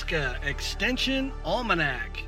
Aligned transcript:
Nebraska 0.00 0.48
Extension 0.48 1.30
Almanac. 1.44 2.24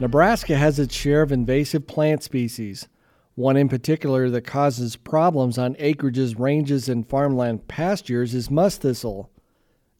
Nebraska 0.00 0.56
has 0.56 0.80
its 0.80 0.96
share 0.96 1.22
of 1.22 1.30
invasive 1.30 1.86
plant 1.86 2.24
species. 2.24 2.88
One 3.36 3.56
in 3.56 3.68
particular 3.68 4.28
that 4.30 4.42
causes 4.42 4.96
problems 4.96 5.56
on 5.56 5.76
acreages, 5.76 6.36
ranges, 6.36 6.88
and 6.88 7.08
farmland 7.08 7.68
pastures 7.68 8.34
is 8.34 8.50
musk 8.50 8.80
thistle. 8.80 9.30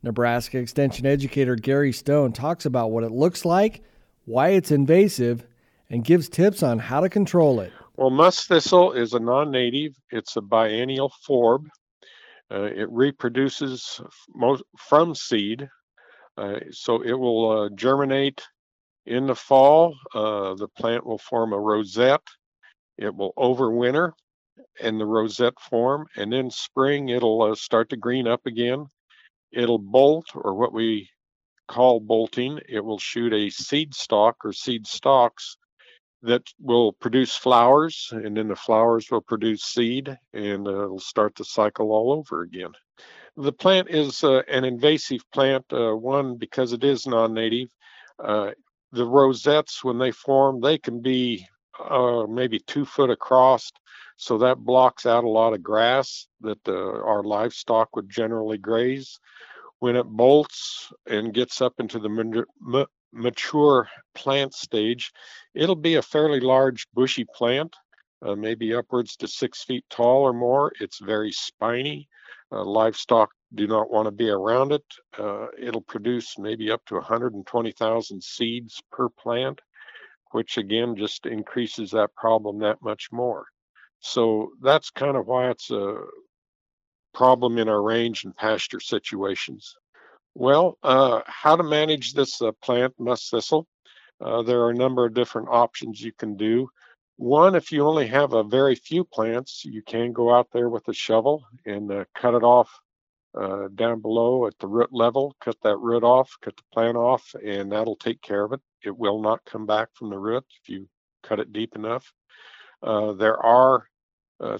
Nebraska 0.02 0.58
Extension 0.58 1.06
educator 1.06 1.54
Gary 1.54 1.92
Stone 1.92 2.32
talks 2.32 2.66
about 2.66 2.90
what 2.90 3.04
it 3.04 3.12
looks 3.12 3.44
like, 3.44 3.84
why 4.24 4.48
it's 4.48 4.72
invasive, 4.72 5.46
and 5.88 6.04
gives 6.04 6.28
tips 6.28 6.64
on 6.64 6.80
how 6.80 6.98
to 6.98 7.08
control 7.08 7.60
it. 7.60 7.72
Well, 7.96 8.10
musk 8.10 8.48
thistle 8.48 8.92
is 8.92 9.12
a 9.12 9.20
non 9.20 9.52
native, 9.52 9.94
it's 10.10 10.34
a 10.34 10.42
biennial 10.42 11.12
forb. 11.24 11.68
Uh, 12.50 12.64
it 12.64 12.90
reproduces 12.90 14.00
from 14.76 15.14
seed, 15.14 15.68
uh, 16.36 16.60
so 16.70 17.02
it 17.02 17.12
will 17.12 17.50
uh, 17.50 17.68
germinate 17.74 18.42
in 19.06 19.26
the 19.26 19.34
fall. 19.34 19.94
Uh, 20.14 20.54
the 20.54 20.68
plant 20.68 21.06
will 21.06 21.18
form 21.18 21.52
a 21.52 21.58
rosette. 21.58 22.26
It 22.98 23.14
will 23.14 23.32
overwinter 23.36 24.12
in 24.80 24.98
the 24.98 25.06
rosette 25.06 25.58
form, 25.60 26.06
and 26.16 26.32
then 26.32 26.50
spring 26.50 27.08
it'll 27.08 27.42
uh, 27.42 27.54
start 27.54 27.88
to 27.90 27.96
green 27.96 28.26
up 28.26 28.46
again. 28.46 28.86
It'll 29.52 29.78
bolt, 29.78 30.26
or 30.34 30.54
what 30.54 30.72
we 30.72 31.08
call 31.68 32.00
bolting. 32.00 32.60
It 32.68 32.84
will 32.84 32.98
shoot 32.98 33.32
a 33.32 33.50
seed 33.50 33.94
stalk 33.94 34.36
or 34.44 34.52
seed 34.52 34.86
stalks 34.86 35.56
that 36.22 36.42
will 36.58 36.92
produce 36.92 37.36
flowers, 37.36 38.08
and 38.10 38.36
then 38.36 38.48
the 38.48 38.56
flowers 38.56 39.10
will 39.10 39.20
produce 39.20 39.62
seed, 39.62 40.08
and 40.32 40.66
it'll 40.66 40.98
start 40.98 41.34
the 41.34 41.44
cycle 41.44 41.92
all 41.92 42.12
over 42.12 42.42
again. 42.42 42.72
The 43.36 43.52
plant 43.52 43.90
is 43.90 44.22
uh, 44.22 44.42
an 44.48 44.64
invasive 44.64 45.28
plant, 45.32 45.64
uh, 45.72 45.96
one 45.96 46.36
because 46.36 46.72
it 46.72 46.84
is 46.84 47.06
non-native. 47.06 47.68
Uh, 48.22 48.52
the 48.92 49.04
rosettes, 49.04 49.82
when 49.82 49.98
they 49.98 50.12
form, 50.12 50.60
they 50.60 50.78
can 50.78 51.00
be 51.00 51.44
uh, 51.80 52.26
maybe 52.28 52.60
two 52.60 52.84
foot 52.84 53.10
across, 53.10 53.72
so 54.16 54.38
that 54.38 54.58
blocks 54.58 55.04
out 55.04 55.24
a 55.24 55.28
lot 55.28 55.52
of 55.52 55.64
grass 55.64 56.28
that 56.42 56.60
uh, 56.68 56.72
our 56.72 57.24
livestock 57.24 57.96
would 57.96 58.08
generally 58.08 58.58
graze. 58.58 59.18
When 59.80 59.96
it 59.96 60.06
bolts 60.06 60.92
and 61.08 61.34
gets 61.34 61.60
up 61.60 61.74
into 61.78 61.98
the 61.98 62.86
mature 63.12 63.88
plant 64.14 64.54
stage, 64.54 65.10
it'll 65.54 65.74
be 65.74 65.96
a 65.96 66.02
fairly 66.02 66.38
large 66.38 66.86
bushy 66.94 67.26
plant, 67.34 67.74
uh, 68.22 68.36
maybe 68.36 68.72
upwards 68.74 69.16
to 69.16 69.26
six 69.26 69.64
feet 69.64 69.84
tall 69.90 70.22
or 70.22 70.32
more. 70.32 70.72
It's 70.80 71.00
very 71.00 71.32
spiny. 71.32 72.08
Uh, 72.54 72.62
livestock 72.62 73.30
do 73.54 73.66
not 73.66 73.90
want 73.90 74.06
to 74.06 74.12
be 74.12 74.30
around 74.30 74.70
it. 74.70 74.84
Uh, 75.18 75.46
it'll 75.58 75.80
produce 75.80 76.38
maybe 76.38 76.70
up 76.70 76.84
to 76.86 76.94
120,000 76.94 78.22
seeds 78.22 78.80
per 78.92 79.08
plant, 79.08 79.60
which 80.30 80.56
again 80.56 80.94
just 80.94 81.26
increases 81.26 81.90
that 81.90 82.14
problem 82.14 82.60
that 82.60 82.80
much 82.80 83.08
more. 83.10 83.44
So 83.98 84.52
that's 84.62 84.90
kind 84.90 85.16
of 85.16 85.26
why 85.26 85.50
it's 85.50 85.70
a 85.70 85.96
problem 87.12 87.58
in 87.58 87.68
our 87.68 87.82
range 87.82 88.24
and 88.24 88.36
pasture 88.36 88.80
situations. 88.80 89.74
Well, 90.34 90.78
uh, 90.82 91.22
how 91.26 91.56
to 91.56 91.62
manage 91.62 92.12
this 92.12 92.40
uh, 92.40 92.52
plant 92.62 92.94
musk 92.98 93.30
thistle? 93.30 93.66
Uh, 94.20 94.42
there 94.42 94.60
are 94.60 94.70
a 94.70 94.74
number 94.74 95.04
of 95.04 95.14
different 95.14 95.48
options 95.50 96.00
you 96.00 96.12
can 96.12 96.36
do. 96.36 96.68
One, 97.16 97.54
if 97.54 97.70
you 97.70 97.86
only 97.86 98.06
have 98.08 98.32
a 98.32 98.42
very 98.42 98.74
few 98.74 99.04
plants, 99.04 99.64
you 99.64 99.82
can 99.82 100.12
go 100.12 100.34
out 100.34 100.48
there 100.52 100.68
with 100.68 100.88
a 100.88 100.94
shovel 100.94 101.44
and 101.64 101.90
uh, 101.90 102.04
cut 102.14 102.34
it 102.34 102.42
off 102.42 102.70
uh, 103.38 103.68
down 103.74 104.00
below 104.00 104.46
at 104.46 104.58
the 104.58 104.66
root 104.66 104.92
level, 104.92 105.36
cut 105.40 105.56
that 105.62 105.76
root 105.78 106.04
off, 106.04 106.36
cut 106.42 106.56
the 106.56 106.62
plant 106.72 106.96
off, 106.96 107.34
and 107.44 107.72
that'll 107.72 107.96
take 107.96 108.20
care 108.20 108.44
of 108.44 108.52
it. 108.52 108.60
It 108.84 108.96
will 108.96 109.22
not 109.22 109.44
come 109.44 109.66
back 109.66 109.88
from 109.94 110.10
the 110.10 110.18
root 110.18 110.44
if 110.62 110.68
you 110.68 110.88
cut 111.22 111.40
it 111.40 111.52
deep 111.52 111.76
enough. 111.76 112.12
Uh, 112.82 113.12
there 113.12 113.38
are 113.38 113.86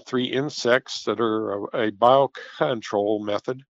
three 0.05 0.25
insects 0.25 1.03
that 1.03 1.19
are 1.19 1.51
a, 1.51 1.87
a 1.87 1.91
biocontrol 1.91 3.23
method 3.23 3.61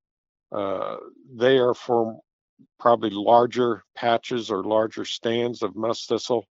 uh, 0.52 0.98
they 1.34 1.58
are 1.58 1.74
for 1.74 2.20
probably 2.80 3.10
larger 3.10 3.84
patches 3.96 4.50
or 4.50 4.64
larger 4.64 5.06
stands 5.06 5.62
of 5.62 5.76
musk 5.76 6.08
thistle. 6.08 6.46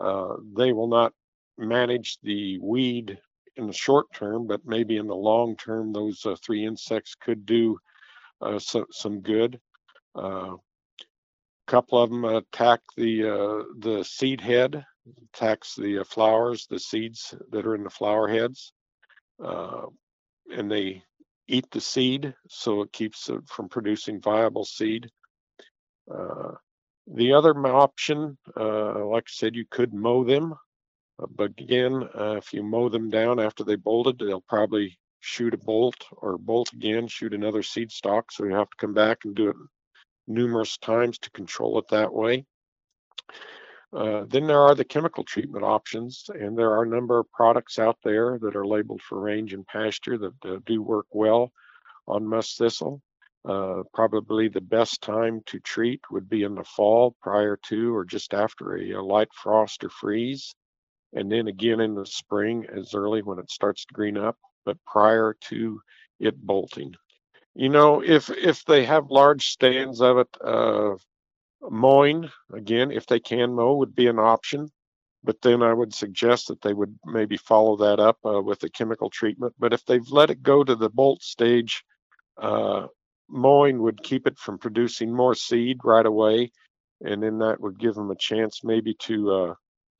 Uh, 0.00 0.34
they 0.56 0.72
will 0.72 0.88
not 0.88 1.12
manage 1.58 2.18
the 2.22 2.58
weed 2.60 3.18
in 3.56 3.66
the 3.66 3.72
short 3.72 4.06
term, 4.12 4.46
but 4.46 4.60
maybe 4.64 4.96
in 4.96 5.06
the 5.06 5.14
long 5.14 5.56
term, 5.56 5.92
those 5.92 6.24
uh, 6.26 6.36
three 6.44 6.64
insects 6.64 7.14
could 7.14 7.46
do 7.46 7.78
uh, 8.40 8.58
so, 8.58 8.84
some 8.90 9.20
good. 9.20 9.60
A 10.16 10.20
uh, 10.20 10.56
couple 11.66 12.02
of 12.02 12.10
them 12.10 12.24
attack 12.24 12.80
the 12.96 13.28
uh, 13.28 13.64
the 13.78 14.04
seed 14.04 14.40
head, 14.40 14.84
attacks 15.34 15.74
the 15.76 16.04
flowers, 16.04 16.66
the 16.68 16.78
seeds 16.78 17.34
that 17.50 17.66
are 17.66 17.74
in 17.74 17.84
the 17.84 17.90
flower 17.90 18.28
heads, 18.28 18.72
and 19.38 20.70
they 20.70 21.02
eat 21.48 21.70
the 21.70 21.80
seed, 21.80 22.34
so 22.48 22.82
it 22.82 22.92
keeps 22.92 23.28
it 23.28 23.40
from 23.48 23.68
producing 23.68 24.20
viable 24.20 24.64
seed. 24.64 25.10
Uh, 26.12 26.52
the 27.06 27.32
other 27.32 27.54
option, 27.66 28.38
uh, 28.58 29.04
like 29.06 29.24
I 29.24 29.32
said, 29.32 29.54
you 29.54 29.64
could 29.70 29.92
mow 29.92 30.24
them, 30.24 30.52
uh, 30.52 30.56
but 31.18 31.52
again, 31.58 32.08
uh, 32.18 32.36
if 32.36 32.52
you 32.52 32.62
mow 32.62 32.88
them 32.88 33.10
down 33.10 33.38
after 33.38 33.64
they 33.64 33.76
bolted, 33.76 34.18
they'll 34.18 34.40
probably 34.48 34.98
shoot 35.20 35.54
a 35.54 35.58
bolt 35.58 36.06
or 36.12 36.36
bolt 36.36 36.72
again, 36.72 37.08
shoot 37.08 37.32
another 37.32 37.62
seed 37.62 37.90
stalk. 37.90 38.30
So 38.30 38.44
you 38.44 38.54
have 38.54 38.70
to 38.70 38.76
come 38.76 38.94
back 38.94 39.24
and 39.24 39.34
do 39.34 39.48
it 39.50 39.56
numerous 40.26 40.76
times 40.78 41.18
to 41.18 41.30
control 41.30 41.78
it 41.78 41.88
that 41.88 42.12
way. 42.12 42.44
Uh, 43.92 44.24
then 44.28 44.46
there 44.46 44.60
are 44.60 44.74
the 44.74 44.84
chemical 44.84 45.22
treatment 45.22 45.64
options, 45.64 46.28
and 46.28 46.58
there 46.58 46.72
are 46.72 46.82
a 46.82 46.88
number 46.88 47.18
of 47.18 47.30
products 47.30 47.78
out 47.78 47.96
there 48.02 48.38
that 48.40 48.56
are 48.56 48.66
labeled 48.66 49.00
for 49.00 49.20
range 49.20 49.54
and 49.54 49.66
pasture 49.66 50.18
that 50.18 50.34
uh, 50.44 50.58
do 50.66 50.82
work 50.82 51.06
well 51.12 51.52
on 52.08 52.26
musk 52.26 52.56
thistle. 52.56 53.00
Uh, 53.48 53.82
probably 53.92 54.48
the 54.48 54.60
best 54.60 55.00
time 55.02 55.40
to 55.46 55.60
treat 55.60 56.00
would 56.10 56.28
be 56.28 56.42
in 56.42 56.54
the 56.54 56.64
fall 56.64 57.14
prior 57.20 57.58
to 57.62 57.94
or 57.94 58.04
just 58.04 58.32
after 58.32 58.76
a, 58.76 58.92
a, 58.92 59.02
light 59.02 59.28
frost 59.34 59.84
or 59.84 59.90
freeze, 59.90 60.54
and 61.14 61.30
then 61.30 61.48
again 61.48 61.80
in 61.80 61.94
the 61.94 62.06
spring 62.06 62.66
as 62.76 62.94
early 62.94 63.22
when 63.22 63.38
it 63.38 63.50
starts 63.50 63.84
to 63.84 63.94
green 63.94 64.16
up, 64.16 64.36
but 64.64 64.76
prior 64.86 65.36
to 65.48 65.80
it 66.20 66.38
bolting. 66.40 66.94
You 67.54 67.68
know, 67.68 68.02
if 68.02 68.30
if 68.30 68.64
they 68.64 68.84
have 68.84 69.10
large 69.10 69.48
stands 69.48 70.00
of 70.00 70.18
it, 70.18 70.28
uh, 70.44 70.96
Mowing, 71.70 72.28
again, 72.52 72.90
if 72.90 73.06
they 73.06 73.20
can 73.20 73.54
mow, 73.54 73.76
would 73.76 73.94
be 73.94 74.06
an 74.06 74.18
option. 74.18 74.68
But 75.22 75.40
then 75.40 75.62
I 75.62 75.72
would 75.72 75.94
suggest 75.94 76.48
that 76.48 76.60
they 76.60 76.74
would 76.74 76.98
maybe 77.06 77.38
follow 77.38 77.76
that 77.78 77.98
up 77.98 78.18
uh, 78.26 78.42
with 78.42 78.62
a 78.64 78.68
chemical 78.68 79.08
treatment. 79.08 79.54
But 79.58 79.72
if 79.72 79.84
they've 79.86 80.06
let 80.10 80.30
it 80.30 80.42
go 80.42 80.62
to 80.62 80.74
the 80.74 80.90
bolt 80.90 81.22
stage, 81.22 81.82
uh, 82.36 82.88
mowing 83.28 83.80
would 83.80 84.02
keep 84.02 84.26
it 84.26 84.38
from 84.38 84.58
producing 84.58 85.14
more 85.14 85.34
seed 85.34 85.78
right 85.82 86.04
away. 86.04 86.52
And 87.00 87.22
then 87.22 87.38
that 87.38 87.60
would 87.60 87.78
give 87.78 87.94
them 87.94 88.10
a 88.10 88.16
chance 88.16 88.62
maybe 88.62 88.94
to 89.00 89.32
uh, 89.32 89.54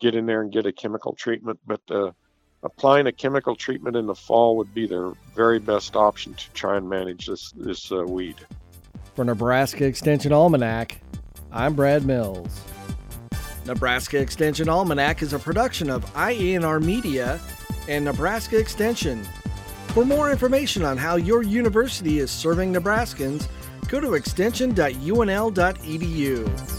get 0.05 0.15
in 0.15 0.27
there 0.27 0.43
and 0.43 0.53
get 0.53 0.67
a 0.67 0.73
chemical 0.73 1.15
treatment. 1.15 1.59
But 1.67 1.81
uh, 1.91 2.13
applying 2.63 3.07
a 3.07 3.13
chemical 3.13 3.57
treatment 3.57 3.97
in 3.97 4.07
the 4.07 4.15
fall 4.15 4.59
would 4.59 4.75
be 4.75 4.87
their 4.87 5.13
very 5.35 5.59
best 5.59 5.97
option 5.97 6.35
to 6.35 6.53
try 6.53 6.77
and 6.77 6.87
manage 6.89 7.27
this, 7.27 7.53
this 7.53 7.91
uh, 7.91 8.05
weed. 8.05 8.37
For 9.15 9.25
Nebraska 9.25 9.87
Extension 9.87 10.33
Almanac, 10.33 11.01
I'm 11.51 11.75
Brad 11.75 12.05
Mills. 12.05 12.61
Nebraska 13.65 14.21
Extension 14.21 14.69
Almanac 14.69 15.23
is 15.23 15.33
a 15.33 15.39
production 15.39 15.89
of 15.89 16.05
IANR 16.13 16.85
Media 16.85 17.41
and 17.89 18.05
Nebraska 18.05 18.59
Extension. 18.59 19.25
For 19.89 20.05
more 20.05 20.31
information 20.31 20.85
on 20.85 20.99
how 20.99 21.17
your 21.17 21.43
university 21.43 22.19
is 22.19 22.31
serving 22.31 22.75
Nebraskans, 22.75 23.49
go 23.89 24.01
to 24.01 24.13
extension.unl.edu. 24.15 26.74